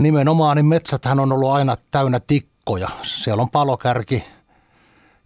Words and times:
Nimenomaan 0.00 0.56
niin 0.56 0.66
metsäthän 0.66 1.20
on 1.20 1.32
ollut 1.32 1.50
aina 1.50 1.76
täynnä 1.90 2.20
tikkoja. 2.20 2.88
Siellä 3.02 3.42
on 3.42 3.50
palokärki, 3.50 4.24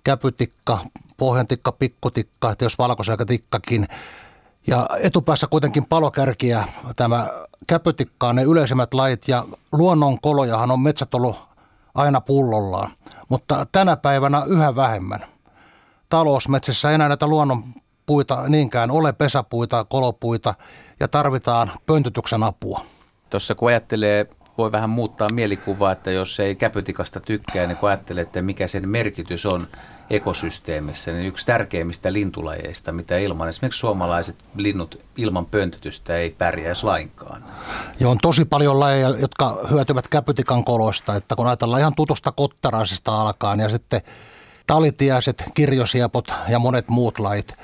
käpytikka, 0.04 0.79
pohjantikka, 1.17 1.73
pikkutikka, 1.73 2.50
että 2.50 2.65
jos 2.65 2.79
valkoselkätikkakin. 2.79 3.87
Ja 4.67 4.89
etupäässä 5.02 5.47
kuitenkin 5.47 5.87
palokärkiä, 5.87 6.65
tämä 6.97 7.26
käpytikka 7.67 8.29
on 8.29 8.37
ne 8.37 8.43
yleisimmät 8.43 8.95
lait 8.95 9.29
ja 9.29 9.45
luonnonkolojahan 9.73 10.71
on 10.71 10.80
metsät 10.80 11.14
ollut 11.14 11.36
aina 11.95 12.20
pullollaan. 12.20 12.91
Mutta 13.29 13.66
tänä 13.72 13.96
päivänä 13.96 14.45
yhä 14.46 14.77
vähemmän. 14.77 15.20
Talousmetsissä 16.09 16.88
ei 16.88 16.95
enää 16.95 17.09
näitä 17.09 17.27
luonnonpuita 17.27 18.48
niinkään 18.48 18.91
ole, 18.91 19.12
pesäpuita, 19.12 19.84
kolopuita 19.84 20.54
ja 21.00 21.09
tarvitaan 21.09 21.70
pöntytyksen 21.86 22.43
apua. 22.43 22.80
Tuossa 23.30 23.54
kun 23.54 23.68
ajattelee 23.68 24.27
voi 24.59 24.73
vähän 24.73 24.91
muuttaa 24.91 25.29
mielikuvaa, 25.29 25.93
että 25.93 26.11
jos 26.11 26.41
ei 26.41 26.55
käpytikasta 26.55 27.20
tykkää, 27.20 27.66
niin 27.66 27.77
kun 27.77 27.88
ajattelee, 27.88 28.23
että 28.23 28.42
mikä 28.42 28.69
sen 28.69 28.88
merkitys 28.88 29.46
on 29.46 29.69
ekosysteemissä, 30.10 31.12
niin 31.12 31.27
yksi 31.27 31.46
tärkeimmistä 31.46 32.12
lintulajeista, 32.12 32.93
mitä 32.93 33.19
ilman, 33.19 33.48
esimerkiksi 33.48 33.80
suomalaiset 33.80 34.37
linnut 34.56 35.01
ilman 35.16 35.46
pöntötystä 35.46 36.16
ei 36.16 36.30
pärjäisi 36.30 36.84
lainkaan. 36.84 37.45
Joo, 38.01 38.10
on 38.10 38.19
tosi 38.23 38.45
paljon 38.45 38.80
lajeja, 38.80 39.09
jotka 39.09 39.59
hyötyvät 39.70 40.09
käpytikan 40.09 40.65
kolosta, 40.65 41.16
että 41.16 41.37
kun 41.37 41.46
ajatellaan 41.46 41.80
ihan 41.80 41.95
tutusta 41.95 42.32
kottaraisesta 42.32 43.21
alkaen 43.21 43.60
ja 43.60 43.68
sitten 43.68 44.01
talitiaiset, 44.66 45.45
kirjosiepot 45.55 46.32
ja 46.48 46.59
monet 46.59 46.88
muut 46.88 47.18
lait. 47.18 47.55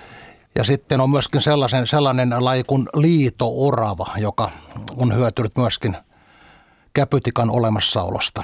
Ja 0.54 0.64
sitten 0.64 1.00
on 1.00 1.10
myöskin 1.10 1.40
sellaisen, 1.40 1.86
sellainen 1.86 2.34
laji 2.38 2.64
kuin 2.64 2.88
liito-orava, 2.94 4.06
joka 4.16 4.50
on 4.96 5.16
hyötynyt 5.16 5.56
myöskin– 5.56 5.96
käpytikan 6.92 7.50
olemassaolosta. 7.50 8.42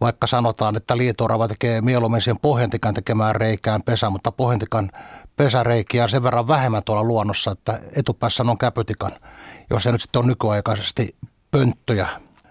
Vaikka 0.00 0.26
sanotaan, 0.26 0.76
että 0.76 0.96
liitorava 0.96 1.48
tekee 1.48 1.80
mieluummin 1.80 2.22
sen 2.22 2.38
pohjentikan 2.42 2.94
tekemään 2.94 3.36
reikään 3.36 3.82
pesä, 3.82 4.10
mutta 4.10 4.32
pohjentikan 4.32 4.90
pesäreikiä 5.36 6.02
on 6.02 6.08
sen 6.08 6.22
verran 6.22 6.48
vähemmän 6.48 6.82
tuolla 6.84 7.04
luonnossa, 7.04 7.50
että 7.50 7.80
etupäässä 7.96 8.42
on 8.42 8.58
käpytikan, 8.58 9.12
jos 9.70 9.82
se 9.82 9.92
nyt 9.92 10.02
sitten 10.02 10.18
on 10.18 10.26
nykyaikaisesti 10.26 11.16
pönttöjä, 11.50 12.08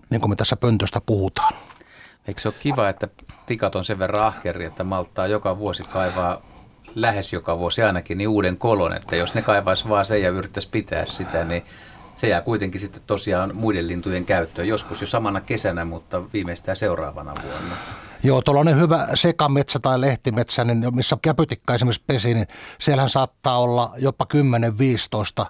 niin 0.09 0.21
kuin 0.21 0.29
me 0.29 0.35
tässä 0.35 0.55
pöntöstä 0.55 1.01
puhutaan. 1.05 1.53
Eikö 2.27 2.41
se 2.41 2.47
ole 2.47 2.55
kiva, 2.59 2.89
että 2.89 3.07
tikat 3.45 3.75
on 3.75 3.85
sen 3.85 3.99
verran 3.99 4.27
ahkeri, 4.27 4.65
että 4.65 4.83
malttaa 4.83 5.27
joka 5.27 5.57
vuosi 5.57 5.83
kaivaa 5.83 6.41
lähes 6.95 7.33
joka 7.33 7.59
vuosi 7.59 7.83
ainakin 7.83 8.17
niin 8.17 8.27
uuden 8.27 8.57
kolon, 8.57 8.95
että 8.95 9.15
jos 9.15 9.35
ne 9.35 9.41
kaivaisi 9.41 9.89
vaan 9.89 10.05
sen 10.05 10.21
ja 10.21 10.29
yrittäisi 10.29 10.69
pitää 10.69 11.05
sitä, 11.05 11.43
niin 11.43 11.65
se 12.17 12.27
jää 12.27 12.41
kuitenkin 12.41 12.81
sitten 12.81 13.01
tosiaan 13.07 13.51
muiden 13.53 13.87
lintujen 13.87 14.25
käyttöön, 14.25 14.67
joskus 14.67 15.01
jo 15.01 15.07
samana 15.07 15.41
kesänä, 15.41 15.85
mutta 15.85 16.23
viimeistään 16.33 16.75
seuraavana 16.75 17.33
vuonna. 17.43 17.75
Joo, 18.23 18.41
tuollainen 18.41 18.79
hyvä 18.79 19.07
sekametsä 19.13 19.79
tai 19.79 20.01
lehtimetsä, 20.01 20.63
niin 20.63 20.95
missä 20.95 21.17
käpytikka 21.21 21.73
esimerkiksi 21.73 22.03
pesi, 22.07 22.33
niin 22.33 22.47
siellähän 22.79 23.09
saattaa 23.09 23.59
olla 23.59 23.91
jopa 23.97 24.25
10-15 25.43 25.45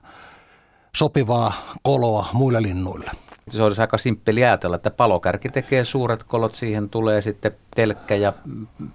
sopivaa 0.96 1.54
koloa 1.84 2.26
muille 2.34 2.62
linnuille. 2.62 3.12
Se 3.50 3.64
olisi 3.64 3.82
aika 3.82 3.98
simppeli 3.98 4.44
ajatella, 4.44 4.76
että 4.76 4.92
palokärki 4.92 5.50
tekee 5.50 5.86
suuret 5.86 6.24
kolot, 6.24 6.56
siihen 6.56 6.90
tulee 6.90 7.22
sitten 7.22 7.52
telkkä 7.76 8.16
ja 8.16 8.34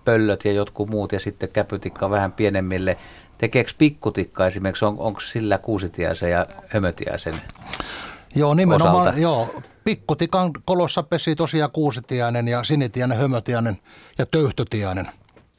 pöllöt 0.05 0.45
ja 0.45 0.53
jotkut 0.53 0.91
muut 0.91 1.13
ja 1.13 1.21
sitten 1.21 1.49
käpytikka 1.49 2.11
vähän 2.11 2.33
pienemmille 2.33 2.97
Tekeekö 3.43 3.73
pikkutikka 3.79 4.47
esimerkiksi, 4.47 4.85
on, 4.85 4.99
onko 4.99 5.21
sillä 5.21 5.59
kuusitiaisen 5.59 6.31
ja 6.31 6.47
hömötiaisen 6.69 7.43
Joo, 8.35 8.55
nimenomaan, 8.55 8.97
osalta? 8.97 9.19
joo. 9.19 9.63
Pikkutikan 9.85 10.51
kolossa 10.65 11.03
pesi 11.03 11.37
tosiaan 11.37 11.71
kuusitiainen 11.71 12.49
ja 12.49 12.65
sinitiainen, 12.65 13.19
hömötiainen 13.19 13.79
ja 14.19 14.27
töyhtötiainen. 14.27 15.09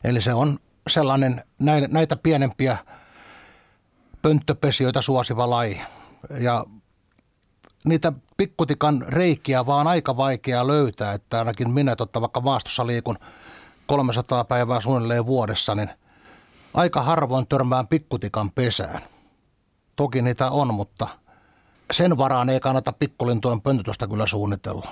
Eli 0.04 0.22
se 0.22 0.34
on 0.34 0.58
sellainen 0.90 1.42
näitä 1.90 2.16
pienempiä 2.16 2.78
pönttöpesijöitä 4.22 5.02
suosiva 5.02 5.50
laji. 5.50 5.82
Ja 6.40 6.66
niitä 7.86 8.14
pikkutikan 8.38 9.06
reikiä 9.08 9.66
vaan 9.66 9.88
aika 9.88 10.18
vaikea 10.18 10.68
löytää, 10.68 11.14
että 11.14 11.40
ainakin 11.40 11.72
minä 11.72 11.96
totta 11.96 12.22
vaikka 12.22 12.42
maastossa 12.42 12.88
liikun 12.88 13.18
300 13.86 14.44
päivää 14.44 14.82
suunnilleen 14.82 15.26
vuodessa, 15.26 15.76
niin– 15.76 15.90
aika 16.74 17.02
harvoin 17.02 17.48
törmään 17.48 17.88
pikkutikan 17.88 18.52
pesään. 18.52 19.02
Toki 19.96 20.22
niitä 20.22 20.52
on, 20.52 20.74
mutta 20.74 21.08
sen 21.92 22.18
varaan 22.18 22.50
ei 22.50 22.60
kannata 22.60 22.94
pikkulintujen 22.94 23.62
pöntöstä 23.62 24.08
kyllä 24.08 24.26
suunnitella. 24.26 24.88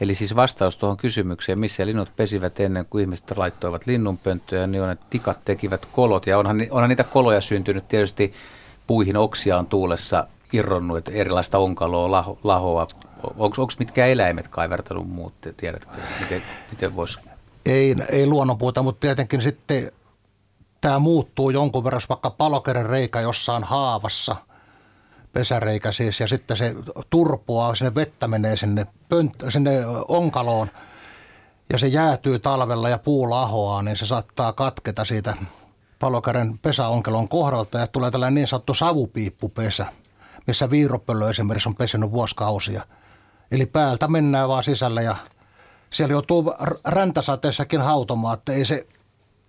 Eli 0.00 0.14
siis 0.14 0.36
vastaus 0.36 0.76
tuohon 0.76 0.96
kysymykseen, 0.96 1.58
missä 1.58 1.86
linnut 1.86 2.16
pesivät 2.16 2.60
ennen 2.60 2.86
kuin 2.86 3.02
ihmiset 3.02 3.36
laittoivat 3.36 3.86
linnunpönttöjä, 3.86 4.66
niin 4.66 4.82
on, 4.82 4.90
että 4.90 5.06
tikat 5.10 5.44
tekivät 5.44 5.86
kolot. 5.86 6.26
Ja 6.26 6.38
onhan, 6.38 6.66
onhan 6.70 6.88
niitä 6.88 7.04
koloja 7.04 7.40
syntynyt 7.40 7.88
tietysti 7.88 8.32
puihin 8.86 9.16
oksiaan 9.16 9.66
tuulessa 9.66 10.26
irronnut, 10.52 10.98
että 10.98 11.12
erilaista 11.12 11.58
onkaloa, 11.58 12.10
laho, 12.10 12.38
lahoa. 12.44 12.86
Onko 13.36 13.56
mitkä 13.78 14.06
eläimet 14.06 14.48
kaivertanut 14.48 15.08
muut, 15.08 15.34
tiedätkö? 15.56 15.92
Miten, 16.20 16.42
miten 16.70 16.96
voisi? 16.96 17.18
Ei, 17.66 17.94
ei 18.10 18.26
luonnonpuuta, 18.26 18.82
mutta 18.82 19.00
tietenkin 19.00 19.42
sitten 19.42 19.92
tämä 20.84 20.98
muuttuu 20.98 21.50
jonkun 21.50 21.84
verran, 21.84 22.00
vaikka 22.08 22.30
palokeren 22.30 22.86
reikä 22.86 23.20
jossain 23.20 23.64
haavassa, 23.64 24.36
pesäreikä 25.32 25.92
siis, 25.92 26.20
ja 26.20 26.28
sitten 26.28 26.56
se 26.56 26.74
turpoaa, 27.10 27.74
sinne 27.74 27.94
vettä 27.94 28.28
menee 28.28 28.56
sinne, 28.56 28.86
pönt- 29.14 29.50
sinne 29.50 29.70
onkaloon, 30.08 30.70
ja 31.72 31.78
se 31.78 31.86
jäätyy 31.86 32.38
talvella 32.38 32.88
ja 32.88 32.98
puu 32.98 33.30
lahoaa, 33.30 33.82
niin 33.82 33.96
se 33.96 34.06
saattaa 34.06 34.52
katketa 34.52 35.04
siitä 35.04 35.34
palokeren 35.98 36.58
pesäonkelon 36.58 37.28
kohdalta 37.28 37.78
ja 37.78 37.86
tulee 37.86 38.10
tällainen 38.10 38.34
niin 38.34 38.46
sanottu 38.46 38.74
savupiippupesä, 38.74 39.86
missä 40.46 40.70
viiropöllö 40.70 41.30
esimerkiksi 41.30 41.68
on 41.68 41.76
pesinyt 41.76 42.10
vuosikausia. 42.10 42.82
Eli 43.50 43.66
päältä 43.66 44.08
mennään 44.08 44.48
vaan 44.48 44.64
sisälle 44.64 45.02
ja 45.02 45.16
siellä 45.90 46.12
joutuu 46.12 46.54
räntäsateessakin 46.84 47.80
hautomaan, 47.80 48.34
että 48.34 48.52
ei 48.52 48.64
se 48.64 48.86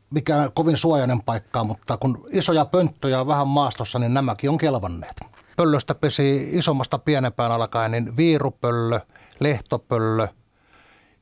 mikään 0.10 0.52
kovin 0.52 0.78
suojainen 0.78 1.22
paikka, 1.22 1.64
mutta 1.64 1.98
kun 1.98 2.28
isoja 2.32 2.66
pönttöjä 2.66 3.22
on 3.22 3.28
vähän 3.28 3.48
maastossa, 3.48 4.00
niin 4.00 4.14
nämäkin 4.14 4.50
on 4.50 4.58
kelvanneet. 4.58 5.16
Pöllöstä 5.58 5.96
pesi 5.96 6.50
isommasta 6.52 7.00
pienempään 7.00 7.52
alkaen 7.52 7.92
niin 7.92 8.18
viirupöllö, 8.18 9.00
lehtopöllö, 9.40 10.28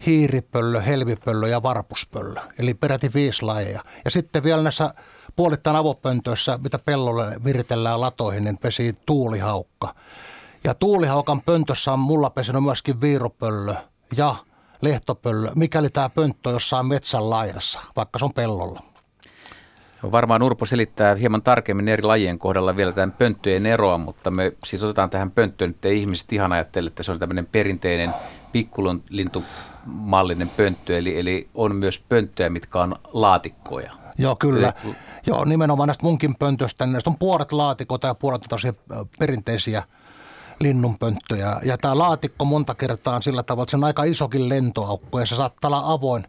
hiiripöllö, 0.06 0.82
helvipöllö 0.82 1.48
ja 1.48 1.64
varpuspöllö. 1.64 2.42
Eli 2.60 2.74
peräti 2.74 3.14
viisi 3.14 3.46
lajeja. 3.46 3.84
Ja 4.06 4.12
sitten 4.12 4.44
vielä 4.44 4.64
näissä 4.64 4.94
puolittain 5.36 5.76
avopöntöissä, 5.76 6.60
mitä 6.64 6.80
pellolle 6.86 7.36
viritellään 7.44 8.02
latoihin, 8.02 8.44
niin 8.44 8.58
pesi 8.58 8.98
tuulihaukka. 9.06 9.96
Ja 10.64 10.74
tuulihaukan 10.74 11.42
pöntössä 11.42 11.94
on 11.94 12.00
mulla 12.00 12.30
pesinyt 12.30 12.64
myöskin 12.64 13.02
viirupöllö 13.02 13.76
ja 14.18 14.36
lehtopöllö, 14.84 15.50
mikäli 15.56 15.90
tämä 15.90 16.10
pönttö 16.10 16.50
on 16.50 16.56
jossain 16.56 16.86
metsän 16.86 17.30
laidassa, 17.30 17.80
vaikka 17.96 18.20
se 18.20 18.26
on 18.26 18.34
pellolla. 18.34 18.84
Varmaan 20.12 20.44
Urpo 20.44 20.66
selittää 20.66 21.16
hieman 21.16 21.42
tarkemmin 21.42 21.88
eri 21.88 22.04
lajien 22.04 22.40
kohdalla 22.40 22.76
vielä 22.76 22.92
tämän 22.92 23.12
pönttöjen 23.12 23.66
eroa, 23.66 23.98
mutta 23.98 24.32
me 24.32 24.52
siis 24.66 24.84
otetaan 24.84 25.10
tähän 25.10 25.32
pönttöön, 25.32 25.72
että 25.72 25.90
ihmiset 25.90 26.34
ihan 26.34 26.52
ajattele, 26.52 26.88
että 26.88 27.04
se 27.04 27.12
on 27.12 27.20
tämmöinen 27.20 27.46
perinteinen 27.46 28.14
pikkulintumallinen 28.52 30.50
pönttö, 30.50 30.98
eli, 30.98 31.20
eli 31.20 31.50
on 31.56 31.76
myös 31.76 32.04
pönttöjä, 32.10 32.50
mitkä 32.50 32.80
on 32.80 32.96
laatikkoja. 33.14 33.92
Joo, 34.18 34.36
kyllä. 34.36 34.74
Eli, 34.86 34.96
Joo, 35.26 35.46
nimenomaan 35.46 35.88
näistä 35.88 36.06
munkin 36.06 36.36
pöntöistä, 36.36 36.86
näistä 36.86 37.10
on 37.10 37.18
puolet 37.18 37.52
laatikoita 37.52 38.08
ja 38.08 38.16
puolet 38.16 38.42
on 38.54 38.60
perinteisiä 39.20 39.84
linnunpönttöjä. 40.64 41.60
Ja 41.64 41.78
tämä 41.78 41.98
laatikko 41.98 42.46
monta 42.46 42.76
kertaa 42.76 43.16
on 43.16 43.24
sillä 43.24 43.44
tavalla, 43.44 43.64
että 43.64 43.72
se 43.72 43.78
on 43.78 43.84
aika 43.84 44.04
isokin 44.04 44.50
lentoaukko 44.50 45.20
ja 45.20 45.26
se 45.26 45.36
saattaa 45.36 45.70
olla 45.70 45.92
avoin 45.94 46.28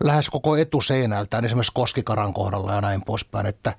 lähes 0.00 0.30
koko 0.30 0.56
etuseinältään, 0.56 1.44
esimerkiksi 1.44 1.72
koskikaran 1.74 2.34
kohdalla 2.34 2.72
ja 2.72 2.80
näin 2.80 3.02
poispäin, 3.02 3.46
että 3.46 3.72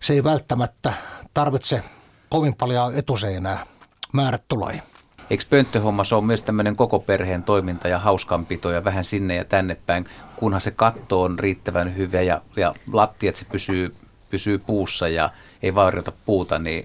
se 0.00 0.12
ei 0.12 0.24
välttämättä 0.24 0.92
tarvitse 1.34 1.82
kovin 2.28 2.54
paljon 2.54 2.94
etuseinää 2.94 3.66
määrätty 4.12 4.56
laji. 4.56 4.82
Eikö 5.30 5.44
pönttöhommassa 5.50 6.16
ole 6.16 6.24
myös 6.24 6.42
tämmöinen 6.42 6.76
koko 6.76 6.98
perheen 6.98 7.42
toiminta 7.42 7.88
ja 7.88 7.98
hauskanpito 7.98 8.70
ja 8.70 8.84
vähän 8.84 9.04
sinne 9.04 9.36
ja 9.36 9.44
tänne 9.44 9.76
päin, 9.86 10.04
kunhan 10.36 10.60
se 10.60 10.70
katto 10.70 11.22
on 11.22 11.38
riittävän 11.38 11.96
hyvä 11.96 12.20
ja, 12.20 12.42
ja 12.56 12.74
lattiat 12.92 13.36
se 13.36 13.44
pysyy, 13.52 13.92
pysyy 14.30 14.58
puussa 14.58 15.08
ja 15.08 15.30
ei 15.62 15.74
vaurioita 15.74 16.12
puuta, 16.26 16.58
niin 16.58 16.84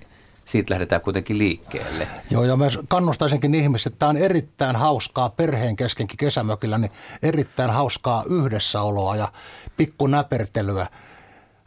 siitä 0.51 0.74
lähdetään 0.74 1.01
kuitenkin 1.01 1.38
liikkeelle. 1.38 2.07
Joo, 2.30 2.44
ja 2.44 2.56
mä 2.56 2.65
kannustaisinkin 2.88 3.56
ihmisiä, 3.56 3.89
että 3.89 4.00
tämä 4.00 4.09
on 4.09 4.18
erittäin 4.18 4.75
hauskaa 4.75 5.30
perheen 5.30 5.75
keskenkin 5.75 6.18
kesämökillä, 6.18 6.77
niin 6.77 6.92
erittäin 7.24 7.69
hauskaa 7.69 8.24
yhdessäoloa 8.30 9.15
ja 9.15 9.31
pikku 9.77 10.07
näpertelyä. 10.07 10.88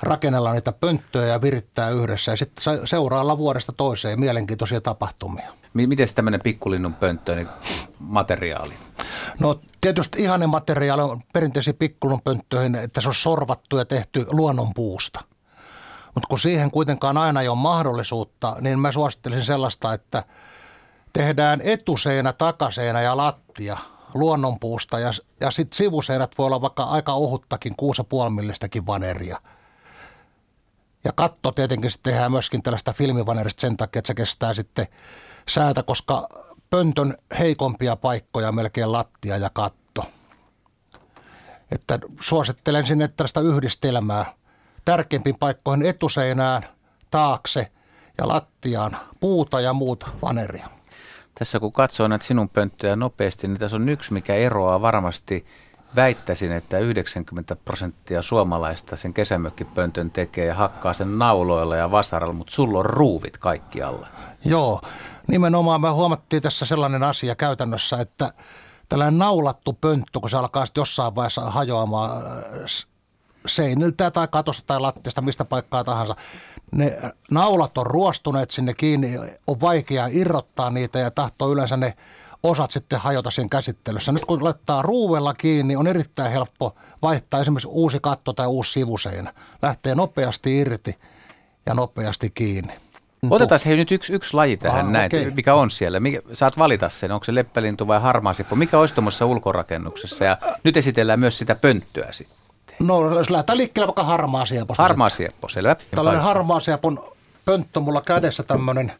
Rakennella 0.03 0.53
niitä 0.53 0.73
pönttöjä 0.73 1.27
ja 1.27 1.43
virittää 1.43 1.91
yhdessä 1.91 2.33
ja 2.33 2.37
sitten 2.37 2.65
seuraalla 2.85 3.39
vuodesta 3.39 3.73
toiseen 3.73 4.21
mielenkiintoisia 4.21 4.81
tapahtumia. 4.81 5.53
Miten 5.75 6.09
tämmöinen 6.15 6.41
pikkulinnun 6.45 6.95
pönttö, 6.95 7.35
niin 7.35 7.49
materiaali? 7.99 8.75
No 9.41 9.61
tietysti 9.81 10.23
ihanen 10.23 10.49
materiaali 10.49 11.03
on 11.03 11.21
perinteisiin 11.33 11.77
pikkulun 11.77 12.21
pönttöihin, 12.25 12.75
että 12.75 13.01
se 13.01 13.09
on 13.09 13.15
sorvattu 13.15 13.79
ja 13.79 13.85
tehty 13.85 14.27
luonnonpuusta. 14.31 15.21
Mutta 16.15 16.29
kun 16.29 16.39
siihen 16.39 16.71
kuitenkaan 16.71 17.19
aina 17.19 17.41
ei 17.41 17.49
ole 17.49 17.59
mahdollisuutta, 17.59 18.57
niin 18.61 18.79
mä 18.79 18.93
suosittelisin 18.93 19.45
sellaista, 19.45 19.93
että 19.93 20.25
tehdään 21.13 21.61
etuseinä, 21.65 22.33
takaseinä 22.33 23.03
ja 23.03 23.17
lattia 23.17 23.77
luonnonpuusta 24.15 24.99
ja, 24.99 25.11
ja 25.41 25.51
sitten 25.51 25.77
sivuseinät 25.77 26.31
voi 26.39 26.47
olla 26.47 26.61
vaikka 26.61 26.85
aika 26.85 27.13
ohuttakin, 27.13 27.75
6,5 28.27 28.31
millistäkin 28.31 28.87
vaneria. 28.87 29.41
Ja 31.05 31.13
katto 31.13 31.53
tietenkin 31.53 31.91
sitten 31.91 32.13
tehdään 32.13 32.33
myöskin 32.33 32.63
tällaista 32.63 32.93
filmivanerista 32.93 33.61
sen 33.61 33.77
takia, 33.77 33.99
että 33.99 34.07
se 34.07 34.15
kestää 34.15 34.55
sitten 34.55 34.87
säätä, 35.49 35.83
koska 35.83 36.29
pöntön 36.71 37.17
heikompia 37.39 37.97
paikkoja 37.97 38.53
melkein 38.53 38.93
lattia 38.93 39.37
ja 39.37 39.51
katto. 39.51 40.05
Että 41.71 41.99
suosittelen 42.21 42.87
sinne 42.87 43.09
tällaista 43.09 43.41
yhdistelmää 43.41 44.35
tärkeimpiin 44.85 45.39
paikkoihin 45.39 45.87
etuseinään, 45.87 46.63
taakse 47.11 47.71
ja 48.19 48.29
lattiaan 48.29 48.97
puuta 49.21 49.61
ja 49.61 49.73
muut 49.73 50.05
vaneria. 50.23 50.69
Tässä 51.39 51.61
kun 51.61 51.73
katsoo 51.73 52.09
näitä 52.09 52.25
sinun 52.25 52.49
pönttöjä 52.49 52.97
nopeasti, 52.97 53.49
niin 53.49 53.59
tässä 53.59 53.77
on 53.77 53.89
yksi, 53.89 54.13
mikä 54.13 54.35
eroaa 54.35 54.83
varmasti. 54.83 55.47
Väittäisin, 55.97 56.53
että 56.53 56.79
90 56.79 57.57
prosenttia 57.57 58.23
suomalaista 58.23 58.97
sen 58.97 59.15
kesämökkipöntön 59.15 60.11
tekee 60.11 60.47
ja 60.47 60.55
hakkaa 60.55 60.93
sen 60.93 61.19
nauloilla 61.19 61.77
ja 61.77 61.91
vasaralla, 61.91 62.35
mutta 62.35 62.53
sulla 62.53 62.79
on 62.79 62.87
ruuvit 62.87 63.39
kaikki 63.39 63.83
alla. 63.83 64.07
Joo, 64.45 64.81
nimenomaan 65.29 65.81
me 65.81 65.89
huomattiin 65.89 66.43
tässä 66.43 66.67
sellainen 66.67 67.03
asia 67.03 67.35
käytännössä, 67.35 67.97
että 67.97 68.33
tällainen 68.89 69.19
naulattu 69.19 69.73
pönttö, 69.73 70.21
kun 70.21 70.31
se 70.31 70.37
alkaa 70.37 70.67
sitten 70.67 70.81
jossain 70.81 71.15
vaiheessa 71.15 71.51
hajoamaan 71.51 72.23
seiniltä 73.47 74.11
tai 74.11 74.29
katosta 74.31 74.67
tai 74.67 74.81
lattiasta, 74.81 75.23
mistä 75.23 75.45
paikkaa 75.45 75.85
tahansa. 75.85 76.17
Ne 76.73 76.99
naulat 77.31 77.79
on 77.79 77.87
ruostuneet 77.87 78.51
sinne 78.51 78.75
kiinni, 78.75 79.19
on 79.47 79.61
vaikea 79.61 80.09
irrottaa 80.11 80.71
niitä 80.71 80.99
ja 80.99 81.11
tahtoo 81.11 81.53
yleensä 81.53 81.77
ne 81.77 81.95
osat 82.43 82.71
sitten 82.71 83.01
hajota 83.01 83.31
sen 83.31 83.51
käsittelyssä. 83.51 84.13
Nyt 84.13 84.25
kun 84.25 84.45
laittaa 84.45 84.83
ruuvella 84.83 85.35
kiinni, 85.35 85.77
on 85.77 85.87
erittäin 85.87 86.33
helppo 86.33 86.75
vaihtaa 87.03 87.41
esimerkiksi 87.41 87.69
uusi 87.69 87.99
katto 88.03 88.33
tai 88.33 88.47
uusi 88.47 88.73
sivuseinä. 88.73 89.33
Lähtee 89.63 89.95
nopeasti 89.95 90.59
irti 90.59 90.99
ja 91.67 91.75
nopeasti 91.75 92.31
kiinni. 92.31 92.73
Otetaan 93.31 93.61
hei 93.67 93.77
nyt 93.77 93.91
yksi, 93.91 94.13
yksi 94.13 94.35
laji 94.35 94.57
tähän 94.57 94.87
ah, 94.87 94.93
näin, 94.93 95.07
okay. 95.07 95.31
mikä 95.37 95.55
on 95.55 95.71
siellä. 95.71 96.01
Mikä, 96.01 96.21
saat 96.33 96.59
valita 96.59 96.89
sen, 96.89 97.13
onko 97.13 97.25
se 97.25 97.35
leppälintu 97.35 97.87
vai 97.87 98.01
harmaasippo. 98.01 98.57
Mikä 98.57 98.79
olisi 98.79 98.95
tuommoisessa 98.95 99.27
ulkorakennuksessa? 99.27 100.25
Ja 100.25 100.39
nyt 100.65 100.77
esitellään 100.77 101.21
myös 101.21 101.39
sitä 101.39 101.55
pönttöä 101.55 102.13
sitten. 102.13 102.44
No 102.83 103.15
jos 103.15 103.31
lähdetään 103.31 103.59
liikkeelle 103.59 103.87
vaikka 103.87 104.03
harmaa 104.03 104.47
sieppo. 104.47 104.75
Harmaa 104.79 105.11
sieppo, 105.11 105.49
selvä. 105.49 105.77
Tällainen 105.91 106.23
harmaa 106.23 106.61
siepon 106.61 106.99
pönttö 107.45 107.81
mulla 107.81 108.01
kädessä 108.01 108.43
tämmöinen 108.43 108.93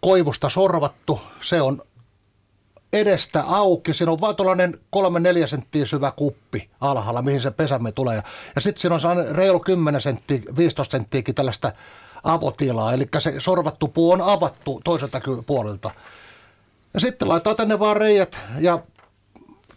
koivusta 0.00 0.48
sorvattu. 0.48 1.20
Se 1.40 1.62
on 1.62 1.82
edestä 2.92 3.44
auki. 3.46 3.94
Siinä 3.94 4.12
on 4.12 4.20
vain 4.20 4.36
tuollainen 4.36 4.80
kolme 4.90 5.20
neljä 5.20 5.46
senttiä 5.46 5.86
syvä 5.86 6.12
kuppi 6.16 6.70
alhaalla, 6.80 7.22
mihin 7.22 7.40
se 7.40 7.50
pesämme 7.50 7.92
tulee. 7.92 8.22
Ja 8.54 8.60
sitten 8.60 8.80
siinä 8.80 8.94
on 8.94 9.00
sellainen 9.00 9.34
reilu 9.34 9.60
10 9.60 10.00
senttiä, 10.00 10.40
15 10.56 10.92
senttiäkin 10.92 11.34
tällaista 11.34 11.72
avotilaa. 12.24 12.92
Eli 12.92 13.08
se 13.18 13.34
sorvattu 13.38 13.88
puu 13.88 14.10
on 14.10 14.20
avattu 14.20 14.80
toiselta 14.84 15.20
puolelta. 15.46 15.90
Ja 16.94 17.00
sitten 17.00 17.28
laitetaan 17.28 17.56
tänne 17.56 17.78
vaan 17.78 17.96
reijät 17.96 18.40
ja 18.58 18.78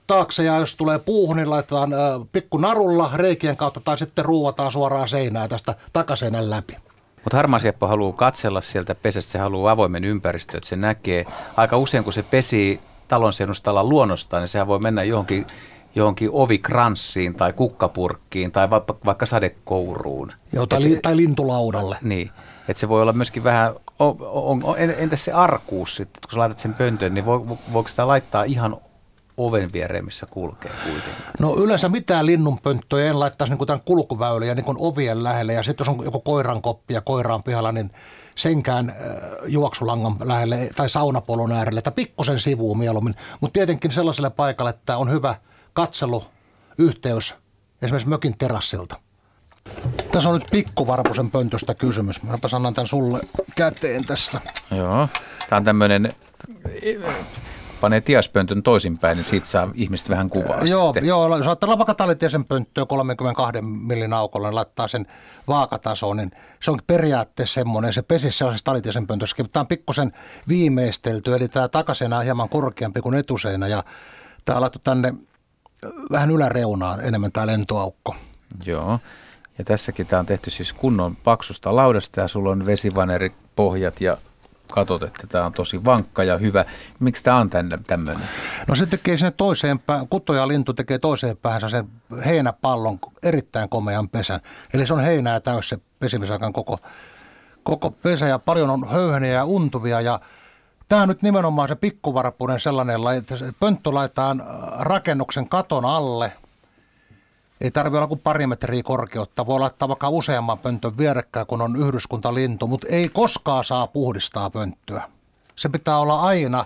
taakse 0.07 0.43
ja 0.43 0.57
jos 0.57 0.75
tulee 0.75 0.99
puuhun, 0.99 1.37
niin 1.37 1.49
laitetaan 1.49 1.93
äh, 1.93 1.99
pikku 2.31 2.57
narulla 2.57 3.09
reikien 3.13 3.57
kautta 3.57 3.81
tai 3.85 3.97
sitten 3.97 4.25
ruuvataan 4.25 4.71
suoraan 4.71 5.07
seinää 5.07 5.47
tästä 5.47 5.75
takaseinän 5.93 6.49
läpi. 6.49 6.75
Mutta 7.23 7.37
harmaa 7.37 7.59
sieppo 7.59 7.87
haluaa 7.87 8.13
katsella 8.13 8.61
sieltä 8.61 8.95
pesästä, 8.95 9.31
se 9.31 9.39
haluaa 9.39 9.71
avoimen 9.71 10.03
ympäristön, 10.03 10.57
että 10.57 10.69
se 10.69 10.75
näkee. 10.75 11.25
Aika 11.57 11.77
usein 11.77 12.03
kun 12.03 12.13
se 12.13 12.23
pesi 12.23 12.79
talon 13.07 13.33
seinustalla 13.33 13.83
luonnostaan, 13.83 14.41
niin 14.41 14.49
sehän 14.49 14.67
voi 14.67 14.79
mennä 14.79 15.03
johonkin, 15.03 15.45
johonkin 15.95 16.29
ovikranssiin 16.31 17.35
tai 17.35 17.53
kukkapurkkiin 17.53 18.51
tai 18.51 18.69
vaikka, 18.69 18.95
vaikka 19.05 19.25
sadekouruun. 19.25 20.31
Joo, 20.53 20.65
tai, 20.65 20.83
li, 20.83 20.99
tai 21.01 21.17
lintulaudalle. 21.17 21.97
Niin, 22.01 22.31
että 22.67 22.79
se 22.79 22.89
voi 22.89 23.01
olla 23.01 23.13
myöskin 23.13 23.43
vähän, 23.43 23.73
on, 23.99 24.15
on, 24.19 24.63
on, 24.63 24.75
entäs 24.77 25.25
se 25.25 25.31
arkuus 25.31 25.95
sitten, 25.95 26.21
kun 26.21 26.31
sä 26.31 26.39
laitat 26.39 26.59
sen 26.59 26.73
pöntöön, 26.73 27.13
niin 27.13 27.25
vo, 27.25 27.57
voiko 27.73 27.89
sitä 27.89 28.07
laittaa 28.07 28.43
ihan 28.43 28.77
oven 29.37 29.73
viereen, 29.73 30.05
missä 30.05 30.25
kulkee 30.29 30.71
kuitenkin? 30.83 31.23
No 31.39 31.55
yleensä 31.55 31.89
mitään 31.89 32.25
linnunpönttöjä 32.25 33.09
en 33.09 33.19
laittaisi 33.19 33.53
niin 33.53 33.67
tämän 33.67 33.81
kulkuväyliä 33.85 34.55
niin 34.55 34.65
ovien 34.77 35.23
lähelle. 35.23 35.53
Ja 35.53 35.63
sitten 35.63 35.85
jos 35.85 35.95
on 35.97 36.05
joku 36.05 36.19
koiran 36.19 36.61
koppi 36.61 36.93
ja 36.93 37.01
koiraan 37.01 37.43
pihalla, 37.43 37.71
niin 37.71 37.91
senkään 38.35 38.89
äh, 38.89 38.95
juoksulangan 39.47 40.15
lähelle 40.23 40.69
tai 40.75 40.89
saunapolun 40.89 41.51
äärelle, 41.51 41.77
että 41.77 41.91
pikkusen 41.91 42.39
sivuun 42.39 42.77
mieluummin. 42.77 43.15
Mutta 43.41 43.53
tietenkin 43.53 43.91
sellaiselle 43.91 44.29
paikalle, 44.29 44.69
että 44.69 44.97
on 44.97 45.11
hyvä 45.11 45.35
katseluyhteys 45.73 47.35
esimerkiksi 47.81 48.09
mökin 48.09 48.37
terassilta. 48.37 48.99
Tässä 50.11 50.29
on 50.29 50.35
nyt 50.35 50.47
pikkuvarpusen 50.51 51.31
pöntöstä 51.31 51.73
kysymys. 51.73 52.23
Mäpä 52.23 52.47
sanon 52.47 52.73
tämän 52.73 52.87
sulle 52.87 53.19
käteen 53.55 54.05
tässä. 54.05 54.41
Joo. 54.71 55.09
Tämä 55.49 55.57
on 55.57 55.63
tämmöinen 55.63 56.13
panee 57.81 58.01
tiaspöntön 58.01 58.63
toisinpäin, 58.63 59.17
niin 59.17 59.25
siitä 59.25 59.47
saa 59.47 59.69
ihmiset 59.73 60.09
vähän 60.09 60.29
kuvaa 60.29 60.61
Joo, 60.63 60.87
sitten. 60.87 61.05
joo 61.05 61.37
jos 61.37 61.47
ajatellaan 61.47 61.79
vaikka 61.79 61.93
talitiesen 61.93 62.45
pönttöä 62.45 62.85
32 62.85 63.61
millin 63.61 64.13
aukolla, 64.13 64.47
niin 64.47 64.55
laittaa 64.55 64.87
sen 64.87 65.05
vaakatasoon, 65.47 66.17
niin 66.17 66.31
se 66.59 66.71
on 66.71 66.79
periaatteessa 66.87 67.53
semmoinen, 67.53 67.93
se 67.93 68.01
pesi 68.01 68.31
sellaisessa 68.31 68.65
talitiesen 68.65 69.07
pöntössä. 69.07 69.43
Tämä 69.51 69.61
on 69.61 69.67
pikkusen 69.67 70.11
viimeistelty, 70.47 71.35
eli 71.35 71.47
tämä 71.47 71.67
takasena 71.67 72.17
on 72.17 72.23
hieman 72.23 72.49
korkeampi 72.49 73.01
kuin 73.01 73.15
etuseena 73.15 73.67
ja 73.67 73.83
tämä 74.45 74.55
on 74.55 74.61
laittu 74.61 74.79
tänne 74.79 75.13
vähän 76.11 76.31
yläreunaan 76.31 77.05
enemmän 77.05 77.31
tämä 77.31 77.47
lentoaukko. 77.47 78.15
Joo. 78.65 78.99
Ja 79.57 79.63
tässäkin 79.63 80.07
tämä 80.07 80.19
on 80.19 80.25
tehty 80.25 80.51
siis 80.51 80.73
kunnon 80.73 81.15
paksusta 81.15 81.75
laudasta 81.75 82.21
ja 82.21 82.27
sulla 82.27 82.51
on 82.51 82.65
vesivaneripohjat 82.65 84.01
ja 84.01 84.17
katsot, 84.71 85.03
että 85.03 85.27
tämä 85.27 85.45
on 85.45 85.51
tosi 85.51 85.85
vankka 85.85 86.23
ja 86.23 86.37
hyvä. 86.37 86.65
Miksi 86.99 87.23
tämä 87.23 87.37
on 87.37 87.49
tämmöinen? 87.87 88.27
No 88.67 88.75
se 88.75 88.85
tekee 88.85 89.17
sinne 89.17 89.31
toiseen 89.31 89.79
päähän, 89.79 90.07
kutto 90.07 90.33
ja 90.33 90.47
lintu 90.47 90.73
tekee 90.73 90.99
toiseen 90.99 91.37
päähän 91.37 91.69
sen 91.69 91.87
heinäpallon 92.25 92.99
erittäin 93.23 93.69
komean 93.69 94.09
pesän. 94.09 94.39
Eli 94.73 94.87
se 94.87 94.93
on 94.93 95.03
heinää 95.03 95.39
täys 95.39 95.69
se 95.69 95.77
pesimisaikaan 95.99 96.53
koko, 96.53 96.79
koko 97.63 97.91
pesä 97.91 98.27
ja 98.27 98.39
paljon 98.39 98.69
on 98.69 98.89
höyheniä 98.89 99.33
ja 99.33 99.45
untuvia 99.45 100.01
ja 100.01 100.19
Tämä 100.87 101.01
on 101.01 101.07
nyt 101.07 101.21
nimenomaan 101.21 101.67
se 101.67 101.75
pikkuvarpunen 101.75 102.59
sellainen, 102.59 102.95
että 103.17 103.35
pönttö 103.59 103.93
laitetaan 103.93 104.43
rakennuksen 104.79 105.49
katon 105.49 105.85
alle– 105.85 106.33
ei 107.61 107.71
tarvitse 107.71 107.97
olla 107.97 108.07
kuin 108.07 108.19
pari 108.19 108.47
metriä 108.47 108.83
korkeutta. 108.83 109.45
Voi 109.45 109.59
laittaa 109.59 109.87
vaikka 109.87 110.09
useamman 110.09 110.59
pöntön 110.59 110.97
vierekkäin, 110.97 111.47
kun 111.47 111.61
on 111.61 111.75
yhdyskuntalintu, 111.75 112.67
mutta 112.67 112.87
ei 112.89 113.09
koskaan 113.09 113.65
saa 113.65 113.87
puhdistaa 113.87 114.49
pönttöä. 114.49 115.09
Se 115.55 115.69
pitää 115.69 115.97
olla 115.97 116.21
aina 116.21 116.65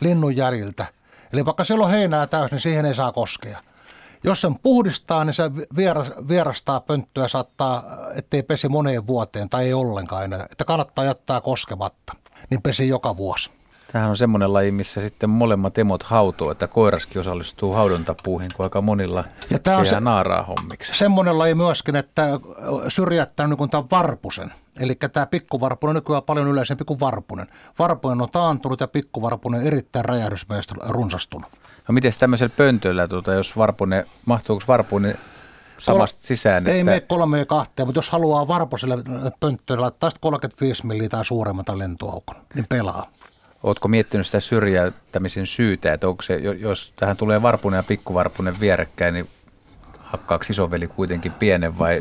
linnun 0.00 0.36
jäljiltä. 0.36 0.86
Eli 1.32 1.44
vaikka 1.44 1.64
siellä 1.64 1.84
on 1.84 1.90
heinää 1.90 2.26
täysin, 2.26 2.54
niin 2.54 2.60
siihen 2.60 2.84
ei 2.84 2.94
saa 2.94 3.12
koskea. 3.12 3.62
Jos 4.24 4.40
sen 4.40 4.58
puhdistaa, 4.58 5.24
niin 5.24 5.34
se 5.34 5.50
vierastaa 6.28 6.80
pönttöä 6.80 7.28
saattaa, 7.28 7.84
ettei 8.14 8.42
pesi 8.42 8.68
moneen 8.68 9.06
vuoteen 9.06 9.48
tai 9.48 9.64
ei 9.64 9.74
ollenkaan 9.74 10.24
enää. 10.24 10.46
Että 10.50 10.64
kannattaa 10.64 11.04
jättää 11.04 11.40
koskematta. 11.40 12.16
Niin 12.50 12.62
pesi 12.62 12.88
joka 12.88 13.16
vuosi. 13.16 13.50
Tämähän 13.92 14.10
on 14.10 14.16
semmoinen 14.16 14.52
laji, 14.52 14.70
missä 14.72 15.00
sitten 15.00 15.30
molemmat 15.30 15.78
emot 15.78 16.02
hautuu, 16.02 16.50
että 16.50 16.68
koiraskin 16.68 17.20
osallistuu 17.20 17.72
haudontapuuhin, 17.72 18.50
kun 18.56 18.64
aika 18.64 18.82
monilla 18.82 19.24
ja 19.50 19.58
tämä 19.58 19.76
on 19.76 19.86
se, 19.86 20.00
naaraa 20.00 20.42
hommiksi. 20.42 20.98
Semmoinen 20.98 21.38
laji 21.38 21.54
myöskin, 21.54 21.96
että 21.96 22.40
syrjättänyt 22.88 23.58
niin 23.58 23.70
tämän 23.70 23.90
varpusen. 23.90 24.52
Eli 24.80 24.94
tämä 24.94 25.26
pikkuvarpunen 25.26 25.90
on 25.90 25.94
nykyään 25.94 26.22
paljon 26.22 26.48
yleisempi 26.48 26.84
kuin 26.84 27.00
varpunen. 27.00 27.46
Varpunen 27.78 28.20
on 28.20 28.30
taantunut 28.30 28.80
ja 28.80 28.88
pikkuvarpunen 28.88 29.62
erittäin 29.62 30.04
räjähdysmäisesti 30.04 30.74
runsastunut. 30.88 31.48
No 31.88 31.92
miten 31.92 32.12
tämmöisellä 32.18 32.54
pöntöllä, 32.56 33.08
tuota, 33.08 33.34
jos 33.34 33.56
varpunen, 33.56 34.04
mahtuuko 34.26 34.64
varpunen 34.68 35.18
samasta 35.78 36.26
sisään? 36.26 36.66
Ei 36.66 36.72
että... 36.72 36.84
mene 36.84 37.00
kolme 37.00 37.38
ja 37.38 37.46
kahteen, 37.46 37.88
mutta 37.88 37.98
jos 37.98 38.10
haluaa 38.10 38.48
varpuselle 38.48 38.98
pönttöön 39.40 39.80
laittaa 39.80 40.10
35 40.20 40.86
milliä 40.86 41.08
tai 41.08 41.24
suuremmalta 41.24 41.78
lentoaukon, 41.78 42.36
niin 42.54 42.66
pelaa. 42.68 43.06
Oletko 43.62 43.88
miettinyt 43.88 44.26
sitä 44.26 44.40
syrjäyttämisen 44.40 45.46
syytä, 45.46 45.92
että 45.92 46.08
onko 46.08 46.22
se, 46.22 46.36
jos 46.36 46.92
tähän 46.96 47.16
tulee 47.16 47.42
varpunen 47.42 47.78
ja 47.78 47.82
pikkuvarpunen 47.82 48.60
vierekkäin, 48.60 49.14
niin 49.14 49.28
hakkaako 49.98 50.44
isoveli 50.50 50.86
kuitenkin 50.86 51.32
pienen 51.32 51.78
vai 51.78 52.00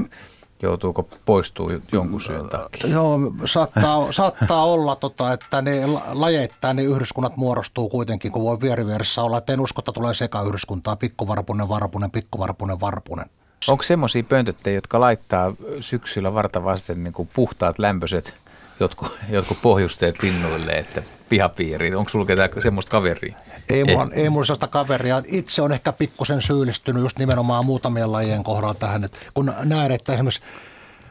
joutuuko 0.61 1.09
poistuu 1.25 1.71
jonkun 1.91 2.21
syyn 2.21 2.49
takia? 2.49 2.89
Joo, 2.89 3.19
saattaa, 3.45 4.11
saattaa 4.11 4.65
olla, 4.65 4.95
tota, 4.95 5.33
että 5.33 5.61
ne 5.61 5.85
lajeittain 6.13 6.75
ne 6.75 6.83
yhdyskunnat 6.83 7.37
muodostuu 7.37 7.89
kuitenkin, 7.89 8.31
kun 8.31 8.43
voi 8.43 8.61
vierivieressä 8.61 9.23
olla. 9.23 9.37
Että 9.37 9.53
en 9.53 9.59
usko, 9.59 9.81
että 9.81 9.91
tulee 9.91 10.13
sekayhdyskuntaa, 10.13 10.95
pikkuvarpunen, 10.95 11.69
varpunen, 11.69 12.11
pikkuvarpunen, 12.11 12.79
varpunen. 12.79 13.25
Onko 13.67 13.83
semmoisia 13.83 14.23
pöntöttejä, 14.23 14.75
jotka 14.75 14.99
laittaa 14.99 15.53
syksyllä 15.79 16.33
varta 16.33 16.63
vasten 16.63 17.03
niin 17.03 17.13
kuin 17.13 17.29
puhtaat 17.33 17.79
lämpöiset 17.79 18.33
jotkut, 18.79 19.19
jotkut 19.29 19.57
pohjusteet 19.61 20.23
linnuille, 20.23 20.71
että 20.71 21.03
pihapiiriin? 21.29 21.95
Onko 21.95 22.09
sulla 22.09 22.25
ketään 22.25 22.49
semmoista 22.63 22.91
kaveria? 22.91 23.37
Ei 23.69 23.83
mulla, 23.83 24.07
eh. 24.11 24.23
ei 24.23 24.29
mulla 24.29 24.45
sellaista 24.45 24.67
kaveria. 24.67 25.21
Itse 25.25 25.61
on 25.61 25.71
ehkä 25.71 25.91
pikkusen 25.91 26.41
syyllistynyt 26.41 27.03
just 27.03 27.19
nimenomaan 27.19 27.65
muutamien 27.65 28.11
lajien 28.11 28.43
kohdalla 28.43 28.73
tähän, 28.73 29.03
että 29.03 29.17
kun 29.33 29.53
näen, 29.63 29.91
että 29.91 30.13
esimerkiksi 30.13 30.41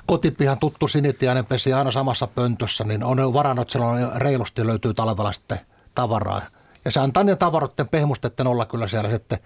kotipihan 0.07 0.59
tuttu 0.59 0.89
sinitiainen 0.89 1.47
pesi 1.47 1.73
aina 1.73 1.91
samassa 1.91 2.27
pöntössä, 2.27 2.85
niin 2.85 3.05
on 3.05 3.35
varannut, 3.35 3.63
että 3.63 3.73
silloin 3.73 4.09
reilusti 4.17 4.67
löytyy 4.67 4.95
talvella 4.95 5.33
sitten 5.33 5.61
tavaraa. 5.95 6.43
Ja 6.85 6.91
se 6.91 7.01
antaa 7.01 7.23
niiden 7.23 7.39
tavaroiden 7.39 7.89
pehmusteiden 7.89 8.47
olla 8.47 8.67
kyllä 8.67 8.87
siellä 8.87 9.11
sitten 9.11 9.39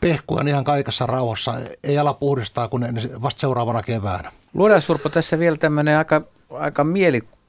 pehkuja 0.00 0.48
ihan 0.48 0.64
kaikessa 0.64 1.06
rauhassa. 1.06 1.54
Ei 1.82 1.98
ala 1.98 2.14
puhdistaa 2.14 2.68
kuin 2.68 2.84
vasta 3.22 3.40
seuraavana 3.40 3.82
keväänä. 3.82 4.32
Luodaan 4.54 4.82
Surpo 4.82 5.08
tässä 5.08 5.38
vielä 5.38 5.56
tämmöinen 5.56 5.98
aika, 5.98 6.22
aika 6.50 6.84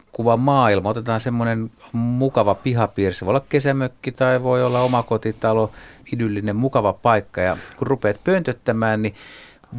mielikuva 0.09 0.37
maailma. 0.37 0.89
Otetaan 0.89 1.19
semmoinen 1.19 1.71
mukava 1.93 2.55
pihapiiri. 2.55 3.13
Se 3.13 3.25
voi 3.25 3.31
olla 3.31 3.45
kesämökki 3.49 4.11
tai 4.11 4.43
voi 4.43 4.63
olla 4.63 4.81
omakotitalo, 4.81 5.71
idyllinen 6.13 6.55
mukava 6.55 6.93
paikka. 6.93 7.41
Ja 7.41 7.57
kun 7.77 7.87
rupeat 7.87 8.23
pöntöttämään, 8.23 9.01
niin 9.01 9.15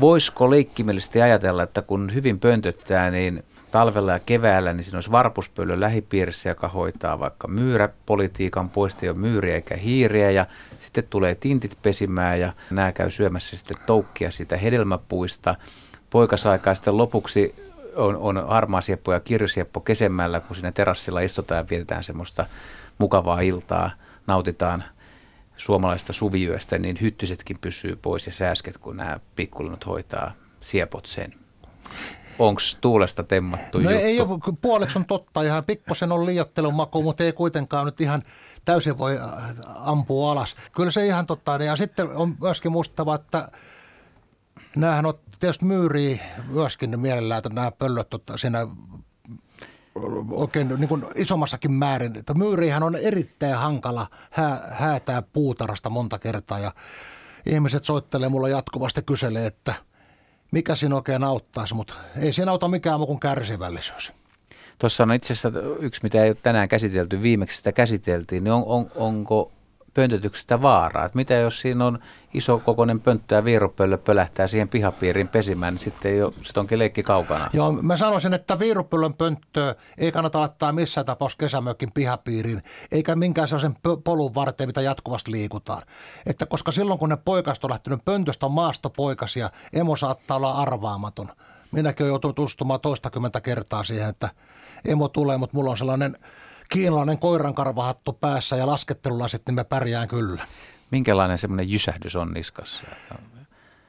voisiko 0.01 0.51
leikkimellisesti 0.51 1.23
ajatella, 1.23 1.63
että 1.63 1.83
kun 1.83 2.15
hyvin 2.15 2.39
pöntöttää, 2.39 3.11
niin 3.11 3.43
talvella 3.71 4.13
ja 4.13 4.19
keväällä, 4.19 4.73
niin 4.73 4.85
siinä 4.85 4.97
olisi 4.97 5.11
varpuspöllö 5.11 5.81
lähipiirissä, 5.81 6.49
joka 6.49 6.69
hoitaa 6.69 7.19
vaikka 7.19 7.49
myyräpolitiikan, 7.49 8.71
poista 8.71 9.07
jo 9.07 9.15
myyriä 9.15 9.55
eikä 9.55 9.77
hiiriä, 9.77 10.31
ja 10.31 10.47
sitten 10.79 11.05
tulee 11.11 11.35
tintit 11.35 11.79
pesimään, 11.83 12.41
ja 12.41 12.53
nämä 12.71 12.93
käy 12.93 13.11
syömässä 13.11 13.57
sitten 13.57 13.77
toukkia 13.87 14.31
siitä 14.31 14.57
hedelmäpuista. 14.57 15.55
Poikasaikaa 16.11 16.75
sitten 16.75 16.97
lopuksi 16.97 17.70
on, 17.97 18.17
on 18.17 18.49
harmaasieppo 18.49 19.13
ja 19.13 19.21
kirjosieppo 19.21 19.81
kesemmällä, 19.81 20.41
kun 20.41 20.57
siinä 20.57 20.73
terassilla 20.73 21.21
istutaan 21.21 21.59
ja 21.59 21.65
vietetään 21.71 22.05
semmoista 22.05 22.47
mukavaa 22.99 23.41
iltaa, 23.41 23.91
nautitaan 24.27 24.85
suomalaista 25.57 26.13
suviyöstä, 26.13 26.79
niin 26.79 26.99
hyttysetkin 27.01 27.59
pysyy 27.61 27.97
pois 27.97 28.27
ja 28.27 28.33
sääsket, 28.33 28.79
kun 28.79 28.97
nämä 28.97 29.21
pikkulinnut 29.37 29.87
hoitaa 29.87 30.33
siepot 30.61 31.07
sen. 31.07 31.35
Onko 32.39 32.61
tuulesta 32.81 33.23
temmattu 33.23 33.79
no 33.79 33.91
juttu? 33.91 34.07
ei 34.07 34.21
ole, 34.21 34.39
puoleksi 34.63 34.99
on 34.99 35.05
totta. 35.05 35.43
Ihan 35.43 35.65
pikkusen 35.65 36.13
on 36.13 36.27
liiottelun 36.27 36.75
maku, 36.75 37.03
mutta 37.03 37.25
ei 37.25 37.33
kuitenkaan 37.33 37.87
nyt 37.87 38.01
ihan 38.01 38.23
täysin 38.65 38.99
voi 38.99 39.19
ampua 39.75 40.33
alas. 40.33 40.57
Kyllä 40.73 40.91
se 40.91 41.07
ihan 41.07 41.27
totta. 41.27 41.57
Ja 41.57 41.77
sitten 41.77 42.09
on 42.11 42.37
myöskin 42.41 42.73
muistava, 42.73 43.15
että 43.15 43.49
näähän 44.76 45.07
on 45.07 45.14
tietysti 45.40 45.64
myyriä 45.64 46.19
myöskin 46.49 47.00
mielellään, 47.00 47.38
että 47.38 47.49
nämä 47.49 47.71
pöllöt 47.71 48.11
tota, 48.11 48.37
siinä 48.37 48.66
oikein 50.30 50.69
niin 50.69 50.88
kuin 50.88 51.04
isommassakin 51.14 51.73
määrin. 51.73 52.16
Että 52.16 52.35
myyrihän 52.35 52.83
on 52.83 52.97
erittäin 52.97 53.54
hankala 53.57 54.07
hää, 54.30 54.69
häätää 54.73 55.23
puutarasta 55.23 55.90
monta 55.90 56.19
kertaa 56.19 56.59
ja 56.59 56.73
ihmiset 57.47 57.85
soittelee 57.85 58.28
mulla 58.28 58.49
jatkuvasti 58.49 59.02
kyselee, 59.02 59.47
että 59.47 59.75
mikä 60.52 60.75
siinä 60.75 60.97
oikein 60.97 61.25
auttaisi, 61.25 61.75
mutta 61.75 61.95
ei 62.16 62.33
siinä 62.33 62.50
auta 62.50 62.69
mikään 62.69 63.00
muu 63.00 63.07
kuin 63.07 63.21
kärsivällisyys. 63.21 64.12
Tuossa 64.78 65.02
on 65.02 65.12
itse 65.12 65.33
asiassa 65.33 65.52
yksi, 65.78 66.00
mitä 66.02 66.25
ei 66.25 66.30
ole 66.30 66.37
tänään 66.42 66.69
käsitelty, 66.69 67.23
viimeksi 67.23 67.57
sitä 67.57 67.73
käsiteltiin, 67.73 68.45
niin 68.45 68.52
on, 68.52 68.62
on, 68.66 68.90
onko 68.95 69.52
pöntötyksestä 69.95 70.63
vaaraa. 70.63 71.05
Että 71.05 71.17
mitä 71.17 71.35
jos 71.35 71.61
siinä 71.61 71.87
on 71.87 71.99
iso 72.35 72.59
kokoinen 72.59 73.01
pönttö 73.01 73.35
ja 73.35 73.45
viirupöllö 73.45 73.99
pölähtää 73.99 74.47
siihen 74.47 74.69
pihapiiriin 74.69 75.29
pesimään, 75.29 75.75
niin 75.75 75.81
sitten 75.81 76.25
ole, 76.25 76.33
sit 76.43 76.59
onkin 76.59 76.79
leikki 76.79 77.03
kaukana. 77.03 77.51
Joo, 77.53 77.73
mä 77.73 77.97
sanoisin, 77.97 78.35
että 78.35 78.59
viirupöllön 78.59 79.15
pönttöä 79.15 79.75
ei 79.99 80.13
kannata 80.13 80.41
laittaa 80.41 80.73
missään 80.73 81.07
tapauksessa 81.07 81.41
kesämökin 81.41 81.93
pihapiiriin, 81.93 82.63
eikä 82.93 83.17
minkään 83.17 83.49
sellaisen 83.49 83.77
polun 84.05 84.35
varten, 84.35 84.69
mitä 84.69 84.81
jatkuvasti 84.81 85.31
liikutaan. 85.31 85.83
Että 86.27 86.47
koska 86.47 86.73
silloin, 86.73 86.99
kun 86.99 87.09
ne 87.09 87.17
poikasta 87.17 87.67
on 87.67 87.71
lähtenyt 87.71 88.05
pöntöstä 88.05 88.49
maastopoikasia, 88.49 89.51
emo 89.73 89.97
saattaa 89.97 90.37
olla 90.37 90.53
arvaamaton. 90.53 91.29
Minäkin 91.73 92.05
olen 92.05 92.11
joutunut 92.11 92.37
tutustumaan 92.37 92.81
toistakymmentä 92.81 93.41
kertaa 93.41 93.85
siihen, 93.85 94.09
että 94.09 94.29
emo 94.85 95.09
tulee, 95.09 95.37
mutta 95.37 95.57
mulla 95.57 95.71
on 95.71 95.79
sellainen– 95.79 96.17
kiinalainen 96.71 97.19
koirankarvahattu 97.19 98.12
päässä 98.12 98.57
ja 98.57 98.67
laskettelulasit, 98.67 99.43
niin 99.47 99.55
mä 99.55 99.65
pärjään 99.65 100.09
kyllä. 100.09 100.47
Minkälainen 100.91 101.39
semmoinen 101.39 101.71
jysähdys 101.71 102.17
on 102.17 102.33
niskassa? 102.33 102.85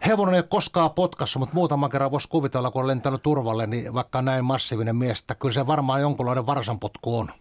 Hevonen 0.08 0.34
ei 0.34 0.40
ole 0.40 0.48
koskaan 0.50 0.92
potkassa, 0.92 1.40
mutta 1.40 1.56
muutaman 1.56 1.90
kerran 1.90 2.12
voisi 2.12 2.28
kuvitella, 2.28 2.72
kun 2.72 2.82
on 2.82 2.88
lentänyt 2.88 3.22
turvalle, 3.22 3.68
niin 3.68 3.94
vaikka 3.94 4.22
näin 4.22 4.46
massiivinen 4.46 4.96
mies, 4.96 5.20
että 5.20 5.36
kyllä 5.36 5.54
se 5.54 5.68
varmaan 5.68 6.02
jonkunlainen 6.02 6.46
varsanpotku 6.46 7.18
on. 7.18 7.32